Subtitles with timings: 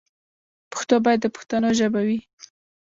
[0.71, 2.19] پښتو باید د پښتنو ژبه وي.